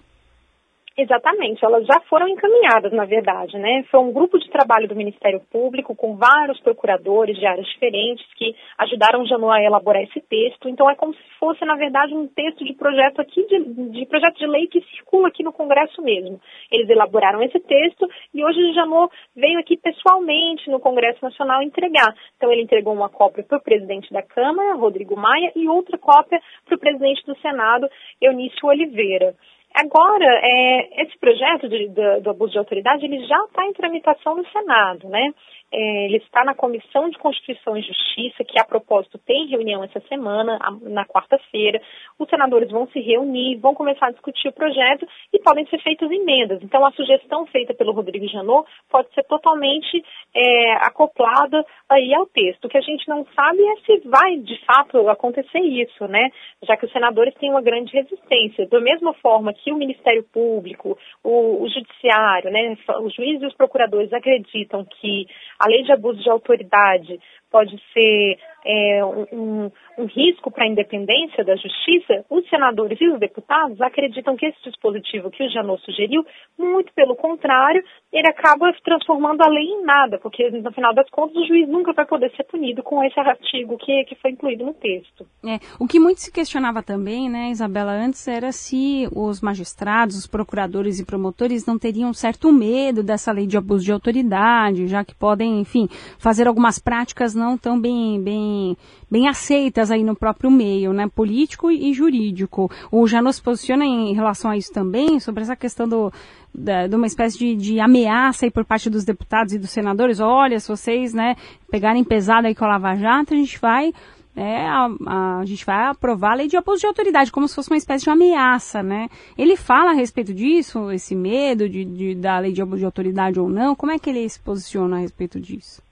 Exatamente, 0.95 1.65
elas 1.65 1.87
já 1.87 1.99
foram 2.01 2.27
encaminhadas, 2.27 2.91
na 2.93 3.03
verdade, 3.03 3.57
né? 3.57 3.83
Foi 3.89 3.99
um 3.99 4.13
grupo 4.13 4.37
de 4.37 4.47
trabalho 4.51 4.87
do 4.87 4.95
Ministério 4.95 5.41
Público 5.51 5.95
com 5.95 6.15
vários 6.15 6.59
procuradores 6.59 7.35
de 7.35 7.47
áreas 7.47 7.65
diferentes 7.65 8.23
que 8.35 8.55
ajudaram 8.77 9.23
o 9.23 9.25
Janu 9.25 9.49
a 9.49 9.59
elaborar 9.59 10.03
esse 10.03 10.21
texto. 10.21 10.69
Então 10.69 10.87
é 10.87 10.93
como 10.93 11.11
se 11.15 11.23
fosse, 11.39 11.65
na 11.65 11.75
verdade, 11.75 12.13
um 12.13 12.27
texto 12.27 12.63
de 12.63 12.73
projeto 12.73 13.19
aqui 13.19 13.43
de, 13.47 13.89
de 13.89 14.05
projeto 14.05 14.37
de 14.37 14.45
lei 14.45 14.67
que 14.67 14.81
circula 14.81 15.29
aqui 15.29 15.41
no 15.41 15.51
Congresso 15.51 15.99
mesmo. 15.99 16.39
Eles 16.71 16.87
elaboraram 16.87 17.41
esse 17.41 17.59
texto 17.59 18.07
e 18.31 18.45
hoje 18.45 18.59
o 18.59 18.73
Janot 18.75 19.11
veio 19.35 19.57
aqui 19.57 19.75
pessoalmente 19.75 20.69
no 20.69 20.79
Congresso 20.79 21.25
Nacional 21.25 21.63
entregar. 21.63 22.13
Então 22.37 22.51
ele 22.51 22.61
entregou 22.61 22.93
uma 22.93 23.09
cópia 23.09 23.43
para 23.43 23.57
o 23.57 23.63
presidente 23.63 24.13
da 24.13 24.21
Câmara, 24.21 24.75
Rodrigo 24.75 25.17
Maia, 25.17 25.51
e 25.55 25.67
outra 25.67 25.97
cópia 25.97 26.39
para 26.67 26.75
o 26.75 26.79
presidente 26.79 27.25
do 27.25 27.35
Senado, 27.39 27.89
Eunício 28.21 28.67
Oliveira. 28.67 29.33
Agora, 29.73 30.25
é, 30.25 31.03
esse 31.03 31.17
projeto 31.17 31.67
de, 31.67 31.87
do, 31.89 32.21
do, 32.21 32.29
abuso 32.29 32.51
de 32.51 32.59
autoridade, 32.59 33.05
ele 33.05 33.25
já 33.25 33.43
está 33.45 33.65
em 33.65 33.73
tramitação 33.73 34.35
no 34.35 34.47
Senado, 34.49 35.09
né? 35.09 35.33
É, 35.75 36.05
ele 36.05 36.17
está 36.17 36.43
na 36.45 36.53
Comissão 36.53 37.09
de 37.09 37.17
Constituição 37.17 37.75
e 37.75 37.81
Justiça, 37.81 38.43
que 38.43 38.59
a 38.59 38.63
propósito 38.63 39.17
tem 39.17 39.47
reunião 39.47 39.83
essa 39.83 39.99
semana, 40.01 40.59
na 40.83 41.03
quarta-feira. 41.03 41.81
Os 42.19 42.29
senadores 42.29 42.69
vão 42.69 42.87
se 42.89 42.99
reunir, 42.99 43.57
vão 43.57 43.73
começar 43.73 44.07
a 44.07 44.11
discutir 44.11 44.49
o 44.49 44.53
projeto 44.53 45.07
e 45.33 45.39
podem 45.39 45.65
ser 45.65 45.81
feitas 45.81 46.11
emendas. 46.11 46.61
Então, 46.61 46.85
a 46.85 46.91
sugestão 46.91 47.47
feita 47.47 47.73
pelo 47.73 47.91
Rodrigo 47.91 48.27
Janot 48.27 48.69
pode 48.87 49.11
ser 49.15 49.23
totalmente 49.23 50.03
é, 50.35 50.73
acoplada 50.73 51.65
aí 51.89 52.13
ao 52.13 52.27
texto. 52.27 52.65
O 52.65 52.69
que 52.69 52.77
a 52.77 52.81
gente 52.81 53.07
não 53.09 53.25
sabe 53.35 53.63
é 53.63 53.75
se 53.77 54.07
vai, 54.07 54.37
de 54.37 54.63
fato, 54.65 55.09
acontecer 55.09 55.59
isso, 55.59 56.07
né? 56.07 56.29
Já 56.61 56.77
que 56.77 56.85
os 56.85 56.91
senadores 56.91 57.33
têm 57.35 57.49
uma 57.49 57.63
grande 57.63 57.91
resistência. 57.91 58.67
Da 58.67 58.79
mesma 58.79 59.13
forma 59.15 59.53
que 59.53 59.71
o 59.71 59.77
Ministério 59.77 60.23
Público, 60.31 60.97
o, 61.23 61.63
o 61.63 61.69
Judiciário, 61.69 62.51
né, 62.51 62.77
os 63.01 63.15
juízes 63.15 63.41
e 63.41 63.47
os 63.47 63.55
procuradores 63.55 64.13
acreditam 64.13 64.85
que 64.85 65.25
a 65.63 65.69
lei 65.69 65.83
de 65.83 65.93
abuso 65.93 66.21
de 66.21 66.29
autoridade 66.29 67.19
pode 67.53 67.79
ser 67.93 68.37
é, 68.65 69.05
um, 69.05 69.69
um, 69.97 70.05
risco 70.05 70.49
para 70.49 70.65
a 70.65 70.67
independência 70.67 71.43
da 71.43 71.55
justiça, 71.55 72.25
os 72.29 72.47
senadores 72.49 72.99
e 72.99 73.07
os 73.09 73.19
deputados 73.19 73.79
acreditam 73.81 74.35
que 74.35 74.45
esse 74.45 74.57
dispositivo 74.63 75.29
que 75.29 75.43
o 75.43 75.49
Janot 75.51 75.83
sugeriu, 75.83 76.25
muito 76.57 76.91
pelo 76.93 77.15
contrário, 77.15 77.83
ele 78.11 78.27
acaba 78.27 78.73
transformando 78.83 79.41
a 79.41 79.49
lei 79.49 79.65
em 79.65 79.83
nada, 79.83 80.17
porque 80.17 80.49
no 80.49 80.71
final 80.71 80.93
das 80.93 81.09
contas 81.09 81.35
o 81.35 81.45
juiz 81.45 81.67
nunca 81.67 81.93
vai 81.93 82.05
poder 82.05 82.31
ser 82.35 82.43
punido 82.45 82.81
com 82.81 83.03
esse 83.03 83.19
artigo 83.19 83.77
que, 83.77 84.05
que 84.05 84.15
foi 84.15 84.31
incluído 84.31 84.65
no 84.65 84.73
texto. 84.73 85.25
É, 85.45 85.59
o 85.79 85.87
que 85.87 85.99
muito 85.99 86.21
se 86.21 86.31
questionava 86.31 86.81
também, 86.81 87.29
né, 87.29 87.49
Isabela, 87.49 87.91
antes 87.91 88.27
era 88.27 88.51
se 88.51 89.07
os 89.15 89.41
magistrados, 89.41 90.17
os 90.17 90.27
procuradores 90.27 90.99
e 90.99 91.05
promotores 91.05 91.65
não 91.65 91.77
teriam 91.77 92.13
certo 92.13 92.51
medo 92.51 93.03
dessa 93.03 93.31
lei 93.31 93.45
de 93.45 93.57
abuso 93.57 93.83
de 93.83 93.91
autoridade, 93.91 94.87
já 94.87 95.03
que 95.03 95.13
podem, 95.13 95.59
enfim, 95.59 95.87
fazer 96.17 96.47
algumas 96.47 96.79
práticas 96.79 97.35
não 97.43 97.57
tão 97.57 97.79
bem, 97.79 98.21
bem, 98.21 98.77
bem 99.11 99.27
aceitas 99.27 99.91
aí 99.91 100.03
no 100.03 100.15
próprio 100.15 100.49
meio, 100.49 100.93
né, 100.93 101.07
político 101.07 101.69
e 101.69 101.93
jurídico. 101.93 102.71
O 102.91 103.05
Janot 103.05 103.35
se 103.35 103.41
posiciona 103.41 103.85
em 103.85 104.13
relação 104.13 104.51
a 104.51 104.57
isso 104.57 104.71
também, 104.71 105.19
sobre 105.19 105.43
essa 105.43 105.55
questão 105.55 105.87
do, 105.87 106.11
da, 106.53 106.87
de 106.87 106.95
uma 106.95 107.07
espécie 107.07 107.37
de, 107.37 107.55
de, 107.55 107.79
ameaça 107.79 108.45
aí 108.45 108.51
por 108.51 108.63
parte 108.63 108.89
dos 108.89 109.03
deputados 109.03 109.53
e 109.53 109.59
dos 109.59 109.69
senadores, 109.69 110.19
olha, 110.19 110.59
se 110.59 110.67
vocês, 110.67 111.13
né, 111.13 111.35
pegarem 111.69 112.03
pesado 112.03 112.47
aí 112.47 112.55
com 112.55 112.65
a 112.65 112.69
Lava 112.69 112.95
Jato, 112.95 113.33
a 113.33 113.37
gente 113.37 113.59
vai 113.59 113.93
é, 114.35 114.65
a, 114.67 114.89
a, 115.05 115.39
a, 115.39 115.45
gente 115.45 115.63
vai 115.63 115.85
aprovar 115.85 116.31
a 116.31 116.35
lei 116.35 116.47
de 116.47 116.57
abuso 116.57 116.79
de 116.79 116.87
autoridade, 116.87 117.31
como 117.31 117.47
se 117.47 117.53
fosse 117.53 117.69
uma 117.69 117.77
espécie 117.77 118.05
de 118.05 118.09
ameaça, 118.09 118.81
né? 118.81 119.07
Ele 119.37 119.55
fala 119.55 119.91
a 119.91 119.93
respeito 119.93 120.33
disso, 120.33 120.91
esse 120.91 121.15
medo 121.15 121.69
de, 121.69 121.85
de, 121.85 122.15
da 122.15 122.39
lei 122.39 122.51
de 122.51 122.61
abuso 122.61 122.79
de 122.79 122.85
autoridade 122.85 123.39
ou 123.39 123.47
não? 123.47 123.75
Como 123.75 123.91
é 123.91 123.99
que 123.99 124.09
ele 124.09 124.27
se 124.27 124.39
posiciona 124.39 124.97
a 124.97 124.99
respeito 124.99 125.39
disso? 125.39 125.83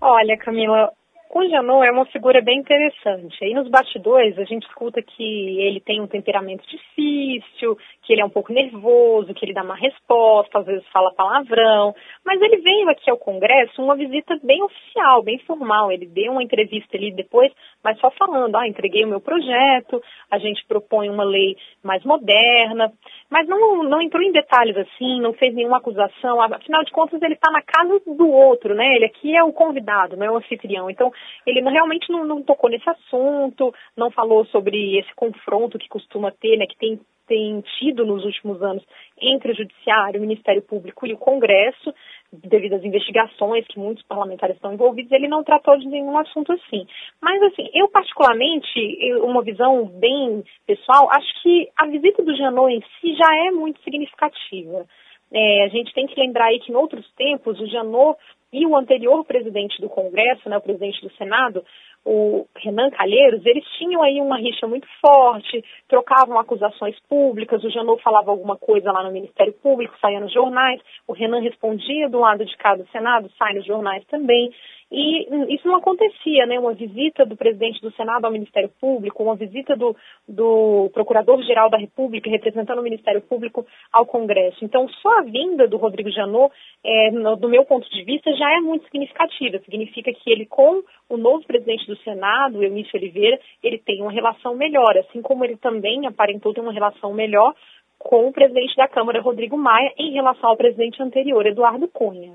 Olha, 0.00 0.36
Camila, 0.36 0.92
o 1.36 1.48
Janot 1.48 1.86
é 1.86 1.90
uma 1.90 2.06
figura 2.06 2.40
bem 2.40 2.60
interessante. 2.60 3.44
Aí 3.44 3.52
nos 3.52 3.68
bastidores 3.68 4.38
a 4.38 4.44
gente 4.44 4.66
escuta 4.66 5.02
que 5.02 5.60
ele 5.60 5.80
tem 5.80 6.00
um 6.00 6.06
temperamento 6.06 6.64
difícil, 6.66 7.76
que 8.02 8.12
ele 8.12 8.22
é 8.22 8.24
um 8.24 8.30
pouco 8.30 8.52
nervoso, 8.52 9.34
que 9.34 9.44
ele 9.44 9.52
dá 9.52 9.62
uma 9.62 9.74
resposta, 9.74 10.58
às 10.58 10.66
vezes 10.66 10.86
fala 10.92 11.12
palavrão. 11.14 11.94
Mas 12.24 12.40
ele 12.40 12.58
veio 12.58 12.88
aqui 12.88 13.10
ao 13.10 13.18
Congresso 13.18 13.82
uma 13.82 13.96
visita 13.96 14.38
bem 14.42 14.62
oficial, 14.62 15.22
bem 15.22 15.38
formal. 15.40 15.90
Ele 15.90 16.06
deu 16.06 16.32
uma 16.32 16.42
entrevista 16.42 16.96
ali 16.96 17.12
depois, 17.12 17.52
mas 17.82 17.98
só 17.98 18.10
falando, 18.12 18.56
ah, 18.56 18.66
entreguei 18.66 19.04
o 19.04 19.08
meu 19.08 19.20
projeto, 19.20 20.02
a 20.30 20.38
gente 20.38 20.64
propõe 20.66 21.10
uma 21.10 21.24
lei 21.24 21.56
mais 21.82 22.04
moderna. 22.04 22.92
Mas 23.30 23.46
não, 23.48 23.82
não 23.82 24.00
entrou 24.00 24.22
em 24.22 24.32
detalhes 24.32 24.76
assim, 24.76 25.20
não 25.20 25.32
fez 25.32 25.54
nenhuma 25.54 25.78
acusação. 25.78 26.40
Afinal 26.40 26.84
de 26.84 26.92
contas, 26.92 27.20
ele 27.22 27.34
está 27.34 27.50
na 27.50 27.62
casa 27.62 28.00
do 28.06 28.28
outro, 28.28 28.74
né? 28.74 28.86
Ele 28.94 29.06
aqui 29.06 29.36
é 29.36 29.42
o 29.42 29.52
convidado, 29.52 30.16
não 30.16 30.26
é 30.26 30.30
o 30.30 30.36
anfitrião. 30.36 30.88
Então, 30.88 31.12
ele 31.46 31.60
realmente 31.60 32.10
não, 32.10 32.24
não 32.24 32.42
tocou 32.42 32.70
nesse 32.70 32.88
assunto, 32.88 33.74
não 33.96 34.10
falou 34.10 34.44
sobre 34.46 34.98
esse 34.98 35.14
confronto 35.14 35.78
que 35.78 35.88
costuma 35.88 36.30
ter, 36.30 36.56
né? 36.56 36.66
Que 36.66 36.76
tem 36.76 37.00
tem 37.26 37.60
tido 37.78 38.06
nos 38.06 38.24
últimos 38.24 38.62
anos 38.62 38.84
entre 39.20 39.52
o 39.52 39.54
Judiciário, 39.56 40.18
o 40.18 40.22
Ministério 40.22 40.62
Público 40.62 41.06
e 41.06 41.12
o 41.12 41.18
Congresso, 41.18 41.92
devido 42.32 42.74
às 42.74 42.84
investigações 42.84 43.66
que 43.66 43.78
muitos 43.78 44.04
parlamentares 44.04 44.56
estão 44.56 44.72
envolvidos, 44.72 45.12
ele 45.12 45.28
não 45.28 45.44
tratou 45.44 45.78
de 45.78 45.86
nenhum 45.86 46.18
assunto 46.18 46.52
assim. 46.52 46.86
Mas, 47.20 47.42
assim, 47.44 47.68
eu 47.74 47.88
particularmente, 47.88 48.98
uma 49.22 49.42
visão 49.42 49.86
bem 49.86 50.44
pessoal, 50.66 51.08
acho 51.10 51.42
que 51.42 51.68
a 51.76 51.86
visita 51.86 52.22
do 52.22 52.36
Janot 52.36 52.72
em 52.72 52.82
si 53.00 53.14
já 53.14 53.36
é 53.46 53.50
muito 53.50 53.80
significativa. 53.82 54.86
É, 55.32 55.64
a 55.64 55.68
gente 55.68 55.92
tem 55.92 56.06
que 56.06 56.18
lembrar 56.20 56.46
aí 56.46 56.60
que 56.60 56.70
em 56.70 56.76
outros 56.76 57.04
tempos 57.14 57.60
o 57.60 57.66
Janot 57.66 58.18
e 58.52 58.64
o 58.64 58.76
anterior 58.76 59.24
presidente 59.24 59.80
do 59.80 59.88
Congresso, 59.88 60.48
né, 60.48 60.56
o 60.56 60.62
presidente 60.62 61.00
do 61.02 61.12
Senado, 61.16 61.64
o 62.06 62.46
Renan 62.56 62.88
Calheiros, 62.90 63.44
eles 63.44 63.64
tinham 63.76 64.00
aí 64.00 64.20
uma 64.20 64.38
rixa 64.38 64.64
muito 64.68 64.86
forte, 65.04 65.64
trocavam 65.88 66.38
acusações 66.38 66.96
públicas, 67.08 67.62
o 67.64 67.70
Janot 67.70 68.00
falava 68.00 68.30
alguma 68.30 68.56
coisa 68.56 68.92
lá 68.92 69.02
no 69.02 69.10
Ministério 69.10 69.52
Público, 69.54 69.98
saía 70.00 70.20
nos 70.20 70.32
jornais, 70.32 70.80
o 71.08 71.12
Renan 71.12 71.40
respondia 71.40 72.08
do 72.08 72.20
lado 72.20 72.44
de 72.44 72.56
cá 72.58 72.76
do 72.76 72.86
Senado, 72.90 73.28
sai 73.36 73.54
nos 73.54 73.66
jornais 73.66 74.04
também. 74.06 74.52
E 74.90 75.54
isso 75.54 75.66
não 75.66 75.76
acontecia, 75.76 76.46
né? 76.46 76.60
Uma 76.60 76.72
visita 76.72 77.26
do 77.26 77.36
presidente 77.36 77.80
do 77.80 77.90
Senado 77.92 78.24
ao 78.24 78.30
Ministério 78.30 78.70
Público, 78.80 79.22
uma 79.22 79.34
visita 79.34 79.74
do, 79.74 79.96
do 80.28 80.90
Procurador-Geral 80.94 81.68
da 81.68 81.76
República 81.76 82.30
representando 82.30 82.78
o 82.78 82.82
Ministério 82.82 83.20
Público 83.20 83.66
ao 83.92 84.06
Congresso. 84.06 84.64
Então, 84.64 84.88
só 84.88 85.18
a 85.18 85.22
vinda 85.22 85.66
do 85.66 85.76
Rodrigo 85.76 86.10
Janot, 86.10 86.54
é, 86.84 87.10
no, 87.10 87.34
do 87.34 87.48
meu 87.48 87.64
ponto 87.64 87.88
de 87.90 88.04
vista, 88.04 88.32
já 88.36 88.56
é 88.56 88.60
muito 88.60 88.84
significativa. 88.84 89.58
Significa 89.58 90.12
que 90.12 90.30
ele, 90.30 90.46
com 90.46 90.82
o 91.08 91.16
novo 91.16 91.44
presidente 91.44 91.84
do 91.86 91.96
Senado, 91.98 92.62
Eunício 92.62 92.96
Oliveira, 92.96 93.40
ele 93.64 93.78
tem 93.78 94.00
uma 94.02 94.12
relação 94.12 94.54
melhor, 94.54 94.96
assim 94.98 95.20
como 95.20 95.44
ele 95.44 95.56
também 95.56 96.06
aparentou 96.06 96.54
ter 96.54 96.60
uma 96.60 96.72
relação 96.72 97.12
melhor 97.12 97.54
com 97.98 98.28
o 98.28 98.32
presidente 98.32 98.76
da 98.76 98.86
Câmara, 98.86 99.20
Rodrigo 99.20 99.56
Maia, 99.56 99.92
em 99.98 100.12
relação 100.12 100.50
ao 100.50 100.56
presidente 100.56 101.02
anterior, 101.02 101.44
Eduardo 101.44 101.88
Cunha. 101.88 102.34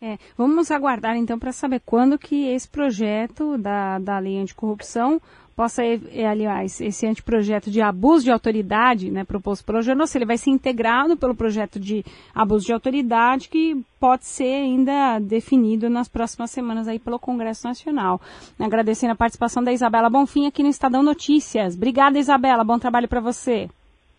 É, 0.00 0.16
vamos 0.36 0.70
aguardar 0.70 1.16
então 1.16 1.40
para 1.40 1.50
saber 1.50 1.82
quando 1.84 2.16
que 2.16 2.48
esse 2.48 2.68
projeto 2.68 3.58
da, 3.58 3.98
da 3.98 4.18
lei 4.20 4.38
anticorrupção 4.38 5.20
possa, 5.56 5.82
é, 5.84 6.24
aliás, 6.24 6.80
esse 6.80 7.04
anteprojeto 7.04 7.68
de 7.68 7.80
abuso 7.80 8.22
de 8.22 8.30
autoridade, 8.30 9.10
né, 9.10 9.24
proposto 9.24 9.64
pelo 9.64 9.82
Janot, 9.82 10.16
ele 10.16 10.24
vai 10.24 10.38
ser 10.38 10.50
integrado 10.50 11.16
pelo 11.16 11.34
projeto 11.34 11.80
de 11.80 12.04
abuso 12.32 12.64
de 12.64 12.72
autoridade 12.72 13.48
que 13.48 13.76
pode 13.98 14.24
ser 14.24 14.62
ainda 14.62 15.18
definido 15.18 15.90
nas 15.90 16.06
próximas 16.06 16.52
semanas 16.52 16.86
aí 16.86 17.00
pelo 17.00 17.18
Congresso 17.18 17.66
Nacional. 17.66 18.20
Agradecendo 18.56 19.14
a 19.14 19.16
participação 19.16 19.64
da 19.64 19.72
Isabela 19.72 20.08
Bonfim 20.08 20.46
aqui 20.46 20.62
no 20.62 20.68
Estadão 20.68 21.02
Notícias. 21.02 21.74
Obrigada, 21.74 22.20
Isabela. 22.20 22.62
Bom 22.62 22.78
trabalho 22.78 23.08
para 23.08 23.20
você. 23.20 23.68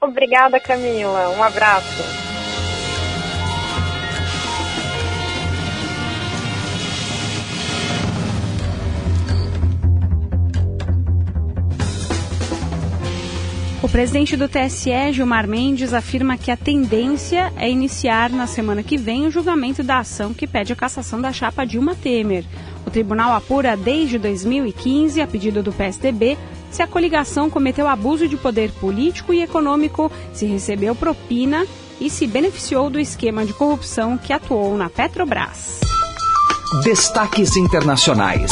Obrigada, 0.02 0.60
Camila. 0.60 1.30
Um 1.38 1.42
abraço. 1.42 2.29
O 13.82 13.88
presidente 13.88 14.36
do 14.36 14.50
TSE, 14.50 15.14
Gilmar 15.14 15.48
Mendes, 15.48 15.94
afirma 15.94 16.38
que 16.38 16.52
a 16.52 16.58
tendência 16.58 17.54
é 17.56 17.70
iniciar 17.70 18.30
na 18.30 18.46
semana 18.46 18.84
que 18.84 18.98
vem 18.98 19.26
o 19.26 19.32
julgamento 19.32 19.82
da 19.82 20.00
ação 20.00 20.34
que 20.34 20.46
pede 20.46 20.74
a 20.74 20.76
cassação 20.76 21.22
da 21.22 21.32
chapa 21.32 21.66
Dilma 21.66 21.96
Temer. 21.96 22.44
O 22.86 22.92
tribunal 22.92 23.32
apura 23.32 23.78
desde 23.78 24.20
2015, 24.20 25.22
a 25.22 25.28
pedido 25.28 25.64
do 25.64 25.72
PSDB, 25.72 26.38
se 26.70 26.84
a 26.84 26.88
coligação 26.88 27.50
cometeu 27.50 27.88
abuso 27.88 28.28
de 28.28 28.36
poder 28.36 28.70
político 28.72 29.34
e 29.34 29.42
econômico, 29.42 30.12
se 30.34 30.46
recebeu 30.46 30.94
propina 30.94 31.66
e 32.02 32.10
se 32.10 32.28
beneficiou 32.28 32.90
do 32.90 33.00
esquema 33.00 33.46
de 33.46 33.54
corrupção 33.54 34.18
que 34.18 34.34
atuou 34.34 34.78
na 34.78 34.90
Petrobras. 34.90 35.80
Destaques 36.84 37.56
internacionais. 37.56 38.52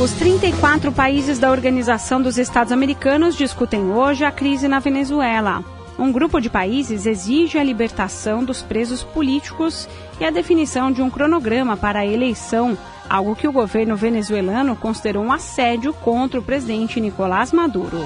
Os 0.00 0.10
34 0.10 0.90
países 0.90 1.38
da 1.38 1.52
Organização 1.52 2.20
dos 2.20 2.36
Estados 2.36 2.72
Americanos 2.72 3.36
discutem 3.36 3.92
hoje 3.92 4.24
a 4.24 4.32
crise 4.32 4.66
na 4.66 4.80
Venezuela. 4.80 5.64
Um 5.96 6.10
grupo 6.10 6.40
de 6.40 6.50
países 6.50 7.06
exige 7.06 7.58
a 7.58 7.62
libertação 7.62 8.44
dos 8.44 8.60
presos 8.60 9.04
políticos 9.04 9.88
e 10.18 10.24
a 10.24 10.30
definição 10.30 10.90
de 10.90 11.00
um 11.00 11.08
cronograma 11.08 11.76
para 11.76 12.00
a 12.00 12.06
eleição, 12.06 12.76
algo 13.08 13.36
que 13.36 13.46
o 13.46 13.52
governo 13.52 13.94
venezuelano 13.94 14.74
considerou 14.74 15.22
um 15.22 15.32
assédio 15.32 15.94
contra 15.94 16.40
o 16.40 16.42
presidente 16.42 17.00
Nicolás 17.00 17.52
Maduro. 17.52 18.04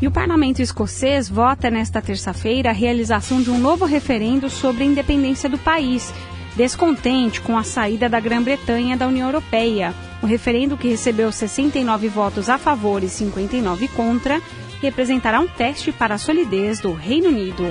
E 0.00 0.06
o 0.06 0.10
parlamento 0.10 0.62
escocês 0.62 1.28
vota 1.28 1.70
nesta 1.70 2.00
terça-feira 2.00 2.70
a 2.70 2.72
realização 2.72 3.42
de 3.42 3.50
um 3.50 3.58
novo 3.58 3.84
referendo 3.84 4.48
sobre 4.48 4.82
a 4.82 4.86
independência 4.86 5.48
do 5.48 5.58
país, 5.58 6.12
descontente 6.56 7.40
com 7.40 7.56
a 7.56 7.62
saída 7.62 8.08
da 8.08 8.18
Grã-Bretanha 8.18 8.96
da 8.96 9.06
União 9.06 9.28
Europeia. 9.28 9.94
O 10.22 10.26
referendo, 10.26 10.76
que 10.76 10.88
recebeu 10.88 11.30
69 11.30 12.08
votos 12.08 12.48
a 12.48 12.56
favor 12.56 13.04
e 13.04 13.08
59 13.08 13.88
contra, 13.88 14.40
representará 14.80 15.38
um 15.40 15.46
teste 15.46 15.92
para 15.92 16.14
a 16.14 16.18
solidez 16.18 16.80
do 16.80 16.92
Reino 16.92 17.28
Unido. 17.28 17.64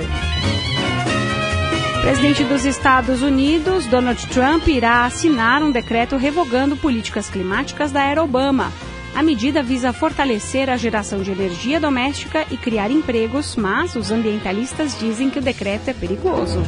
Presidente 2.02 2.44
dos 2.44 2.66
Estados 2.66 3.24
Unidos, 3.24 3.88
Donald 3.88 4.28
Trump, 4.28 4.68
irá 4.68 5.06
assinar 5.06 5.64
um 5.64 5.72
decreto 5.72 6.16
revogando 6.18 6.78
políticas 6.78 7.28
climáticas 7.30 7.92
da 7.92 8.04
era 8.04 8.24
Obama. 8.24 8.72
A 9.16 9.24
medida 9.24 9.64
visa 9.64 9.92
fortalecer 9.92 10.70
a 10.70 10.78
geração 10.78 11.24
de 11.24 11.32
energia 11.32 11.80
doméstica 11.80 12.46
e 12.52 12.58
criar 12.58 12.92
empregos, 12.92 13.56
mas 13.56 13.96
os 13.96 14.12
ambientalistas 14.12 15.00
dizem 15.00 15.32
que 15.32 15.40
o 15.40 15.42
decreto 15.42 15.88
é 15.88 15.94
perigoso. 15.94 16.60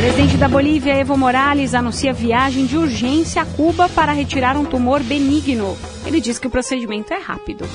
Presidente 0.00 0.38
da 0.38 0.48
Bolívia, 0.48 0.94
Evo 0.94 1.14
Morales, 1.14 1.74
anuncia 1.74 2.10
viagem 2.10 2.64
de 2.64 2.74
urgência 2.74 3.42
a 3.42 3.44
Cuba 3.44 3.86
para 3.86 4.12
retirar 4.12 4.56
um 4.56 4.64
tumor 4.64 5.02
benigno. 5.02 5.76
Ele 6.06 6.22
diz 6.22 6.38
que 6.38 6.46
o 6.46 6.50
procedimento 6.50 7.12
é 7.12 7.18
rápido. 7.18 7.66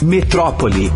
Metrópole. 0.00 0.92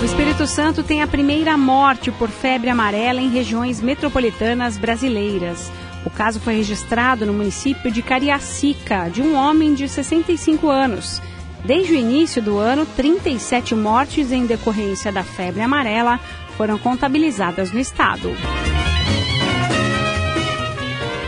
O 0.00 0.04
Espírito 0.04 0.46
Santo 0.46 0.84
tem 0.84 1.02
a 1.02 1.08
primeira 1.08 1.56
morte 1.56 2.12
por 2.12 2.28
febre 2.28 2.70
amarela 2.70 3.20
em 3.20 3.28
regiões 3.28 3.80
metropolitanas 3.80 4.78
brasileiras. 4.78 5.68
O 6.04 6.10
caso 6.10 6.38
foi 6.38 6.54
registrado 6.54 7.26
no 7.26 7.32
município 7.32 7.90
de 7.90 8.02
Cariacica, 8.02 9.08
de 9.08 9.20
um 9.20 9.34
homem 9.34 9.74
de 9.74 9.88
65 9.88 10.70
anos. 10.70 11.20
Desde 11.66 11.94
o 11.94 11.96
início 11.96 12.40
do 12.40 12.58
ano, 12.58 12.86
37 12.86 13.74
mortes 13.74 14.30
em 14.30 14.46
decorrência 14.46 15.10
da 15.10 15.24
febre 15.24 15.60
amarela 15.60 16.20
foram 16.56 16.78
contabilizadas 16.78 17.72
no 17.72 17.80
estado. 17.80 18.32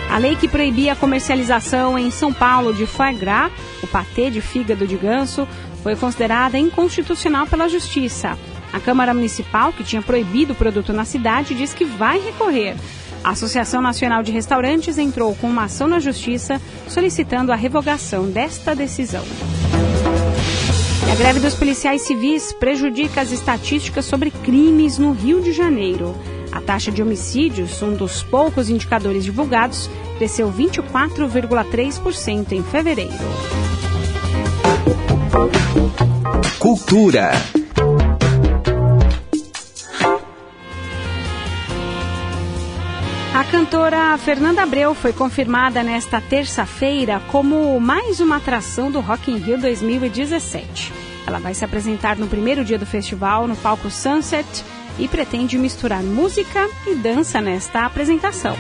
A 0.08 0.16
lei 0.16 0.36
que 0.36 0.46
proibia 0.46 0.92
a 0.92 0.96
comercialização 0.96 1.98
em 1.98 2.08
São 2.12 2.32
Paulo 2.32 2.72
de 2.72 2.86
foie 2.86 3.14
gras, 3.14 3.50
o 3.82 3.86
patê 3.88 4.30
de 4.30 4.40
fígado 4.40 4.86
de 4.86 4.96
ganso, 4.96 5.46
foi 5.82 5.96
considerada 5.96 6.56
inconstitucional 6.56 7.48
pela 7.48 7.68
Justiça. 7.68 8.38
A 8.72 8.78
Câmara 8.78 9.12
Municipal, 9.12 9.72
que 9.72 9.82
tinha 9.82 10.02
proibido 10.02 10.52
o 10.52 10.56
produto 10.56 10.92
na 10.92 11.04
cidade, 11.04 11.52
diz 11.52 11.74
que 11.74 11.84
vai 11.84 12.20
recorrer. 12.20 12.76
A 13.24 13.30
Associação 13.30 13.82
Nacional 13.82 14.22
de 14.22 14.30
Restaurantes 14.30 14.98
entrou 14.98 15.34
com 15.34 15.48
uma 15.48 15.64
ação 15.64 15.88
na 15.88 15.98
Justiça 15.98 16.60
solicitando 16.86 17.50
a 17.50 17.56
revogação 17.56 18.30
desta 18.30 18.72
decisão. 18.72 19.24
A 21.18 21.20
greve 21.20 21.40
dos 21.40 21.56
policiais 21.56 22.02
civis 22.02 22.52
prejudica 22.52 23.20
as 23.20 23.32
estatísticas 23.32 24.04
sobre 24.04 24.30
crimes 24.30 24.98
no 24.98 25.10
Rio 25.10 25.42
de 25.42 25.50
Janeiro. 25.50 26.14
A 26.52 26.60
taxa 26.60 26.92
de 26.92 27.02
homicídios, 27.02 27.82
um 27.82 27.92
dos 27.92 28.22
poucos 28.22 28.70
indicadores 28.70 29.24
divulgados, 29.24 29.90
cresceu 30.16 30.48
24,3% 30.48 32.52
em 32.52 32.62
fevereiro. 32.62 33.12
Cultura. 36.60 37.32
A 43.34 43.42
cantora 43.42 44.16
Fernanda 44.18 44.62
Abreu 44.62 44.94
foi 44.94 45.12
confirmada 45.12 45.82
nesta 45.82 46.20
terça-feira 46.20 47.20
como 47.26 47.80
mais 47.80 48.20
uma 48.20 48.36
atração 48.36 48.88
do 48.88 49.00
Rock 49.00 49.32
in 49.32 49.38
Rio 49.38 49.58
2017. 49.58 50.97
Ela 51.28 51.38
vai 51.38 51.52
se 51.52 51.62
apresentar 51.62 52.16
no 52.16 52.26
primeiro 52.26 52.64
dia 52.64 52.78
do 52.78 52.86
festival 52.86 53.46
no 53.46 53.54
palco 53.54 53.90
Sunset 53.90 54.64
e 54.98 55.06
pretende 55.06 55.58
misturar 55.58 56.02
música 56.02 56.66
e 56.86 56.94
dança 56.94 57.38
nesta 57.38 57.84
apresentação. 57.84 58.56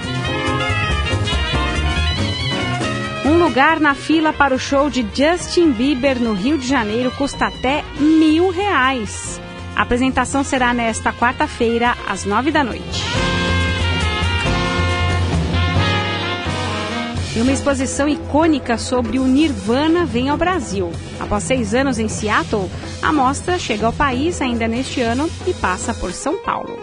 Um 3.24 3.38
lugar 3.42 3.80
na 3.80 3.94
fila 3.94 4.34
para 4.34 4.54
o 4.54 4.58
show 4.58 4.90
de 4.90 5.00
Justin 5.14 5.72
Bieber 5.72 6.20
no 6.20 6.34
Rio 6.34 6.58
de 6.58 6.68
Janeiro 6.68 7.10
custa 7.12 7.46
até 7.46 7.82
mil 7.98 8.50
reais. 8.50 9.40
A 9.74 9.80
apresentação 9.80 10.44
será 10.44 10.74
nesta 10.74 11.10
quarta-feira, 11.10 11.96
às 12.06 12.26
nove 12.26 12.50
da 12.50 12.62
noite. 12.62 13.27
E 17.36 17.40
uma 17.40 17.52
exposição 17.52 18.08
icônica 18.08 18.78
sobre 18.78 19.18
o 19.18 19.26
Nirvana 19.26 20.04
vem 20.04 20.28
ao 20.28 20.36
Brasil. 20.36 20.90
Após 21.20 21.44
seis 21.44 21.74
anos 21.74 21.98
em 21.98 22.08
Seattle, 22.08 22.70
a 23.02 23.12
mostra 23.12 23.58
chega 23.58 23.86
ao 23.86 23.92
país 23.92 24.40
ainda 24.40 24.66
neste 24.66 25.00
ano 25.00 25.28
e 25.46 25.52
passa 25.52 25.92
por 25.94 26.12
São 26.12 26.38
Paulo. 26.38 26.78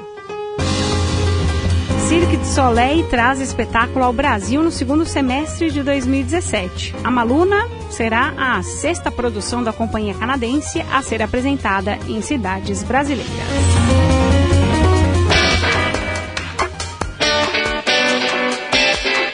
Cirque 2.07 2.37
du 2.37 2.45
Soleil 2.45 3.07
traz 3.09 3.41
espetáculo 3.41 4.05
ao 4.05 4.13
Brasil 4.13 4.61
no 4.61 4.71
segundo 4.71 5.05
semestre 5.07 5.71
de 5.71 5.81
2017. 5.81 6.93
A 7.03 7.09
Maluna 7.09 7.67
será 7.89 8.31
a 8.37 8.61
sexta 8.61 9.09
produção 9.09 9.63
da 9.63 9.73
companhia 9.73 10.13
canadense 10.13 10.85
a 10.91 11.01
ser 11.01 11.23
apresentada 11.23 11.97
em 12.07 12.21
cidades 12.21 12.83
brasileiras. 12.83 13.74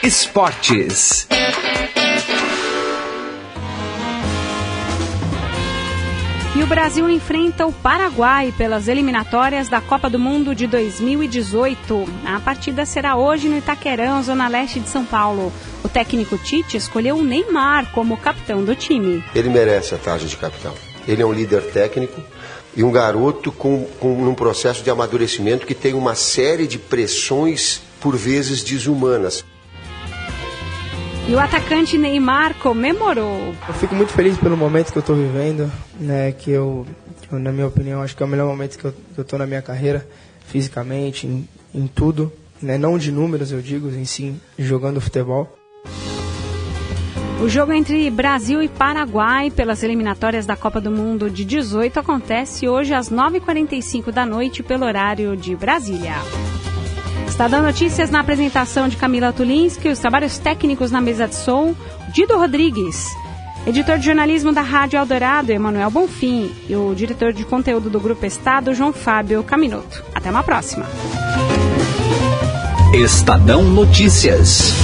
Esportes. 0.04 1.28
E 6.56 6.60
o 6.60 6.66
Brasil 6.66 7.08
enfrenta 7.08 7.64
o 7.66 7.72
Paraguai 7.72 8.52
pelas 8.58 8.88
eliminatórias 8.88 9.68
da 9.68 9.80
Copa 9.80 10.10
do 10.10 10.18
Mundo 10.18 10.56
de 10.56 10.66
2018. 10.66 12.04
A 12.26 12.40
partida 12.40 12.84
será 12.84 13.14
hoje 13.14 13.48
no 13.48 13.56
Itaquerão, 13.56 14.20
zona 14.24 14.48
leste 14.48 14.80
de 14.80 14.88
São 14.88 15.04
Paulo. 15.04 15.52
O 15.84 15.88
técnico 15.88 16.36
Tite 16.36 16.76
escolheu 16.76 17.18
o 17.18 17.22
Neymar 17.22 17.92
como 17.92 18.16
capitão 18.16 18.64
do 18.64 18.74
time. 18.74 19.22
Ele 19.32 19.50
merece 19.50 19.94
a 19.94 19.98
taxa 19.98 20.26
de 20.26 20.36
capitão. 20.36 20.74
Ele 21.06 21.22
é 21.22 21.26
um 21.26 21.32
líder 21.32 21.62
técnico 21.70 22.20
e 22.76 22.82
um 22.82 22.90
garoto 22.90 23.52
com, 23.52 23.84
com 24.00 24.14
um 24.28 24.34
processo 24.34 24.82
de 24.82 24.90
amadurecimento 24.90 25.64
que 25.64 25.76
tem 25.76 25.94
uma 25.94 26.16
série 26.16 26.66
de 26.66 26.76
pressões 26.76 27.80
por 28.00 28.16
vezes 28.16 28.64
desumanas. 28.64 29.44
E 31.32 31.34
o 31.34 31.40
atacante 31.40 31.96
Neymar 31.96 32.52
comemorou. 32.56 33.54
Eu 33.66 33.72
fico 33.72 33.94
muito 33.94 34.12
feliz 34.12 34.36
pelo 34.36 34.54
momento 34.54 34.92
que 34.92 34.98
eu 34.98 35.00
estou 35.00 35.16
vivendo, 35.16 35.72
né? 35.98 36.30
Que 36.30 36.50
eu, 36.50 36.86
Na 37.30 37.50
minha 37.50 37.66
opinião, 37.66 38.02
acho 38.02 38.14
que 38.14 38.22
é 38.22 38.26
o 38.26 38.28
melhor 38.28 38.46
momento 38.46 38.76
que 38.76 38.84
eu, 38.84 38.92
que 38.92 39.18
eu 39.18 39.24
tô 39.24 39.38
na 39.38 39.46
minha 39.46 39.62
carreira, 39.62 40.06
fisicamente, 40.46 41.26
em, 41.26 41.48
em 41.74 41.86
tudo. 41.86 42.30
Né? 42.60 42.76
Não 42.76 42.98
de 42.98 43.10
números, 43.10 43.50
eu 43.50 43.62
digo, 43.62 43.88
em 43.88 44.04
sim, 44.04 44.38
jogando 44.58 45.00
futebol. 45.00 45.56
O 47.42 47.48
jogo 47.48 47.72
entre 47.72 48.10
Brasil 48.10 48.62
e 48.62 48.68
Paraguai 48.68 49.50
pelas 49.50 49.82
eliminatórias 49.82 50.44
da 50.44 50.54
Copa 50.54 50.82
do 50.82 50.90
Mundo 50.90 51.30
de 51.30 51.46
18 51.46 51.98
acontece 51.98 52.68
hoje 52.68 52.92
às 52.92 53.10
9h45 53.10 54.10
da 54.10 54.26
noite 54.26 54.62
pelo 54.62 54.84
horário 54.84 55.34
de 55.34 55.56
Brasília. 55.56 56.16
Estadão 57.32 57.62
Notícias 57.62 58.10
na 58.10 58.20
apresentação 58.20 58.88
de 58.88 58.96
Camila 58.98 59.32
Tulinski, 59.32 59.88
os 59.88 59.98
trabalhos 59.98 60.36
técnicos 60.36 60.90
na 60.90 61.00
mesa 61.00 61.26
de 61.26 61.34
som, 61.34 61.74
Dido 62.12 62.36
Rodrigues, 62.36 63.06
editor 63.66 63.98
de 63.98 64.04
jornalismo 64.04 64.52
da 64.52 64.60
Rádio 64.60 64.98
Eldorado, 64.98 65.50
Emanuel 65.50 65.90
Bonfim, 65.90 66.52
e 66.68 66.76
o 66.76 66.94
diretor 66.94 67.32
de 67.32 67.42
conteúdo 67.46 67.88
do 67.88 67.98
Grupo 67.98 68.26
Estado, 68.26 68.74
João 68.74 68.92
Fábio 68.92 69.42
Caminoto. 69.42 70.04
Até 70.14 70.30
uma 70.30 70.42
próxima. 70.42 70.86
Estadão 72.92 73.64
Notícias. 73.64 74.74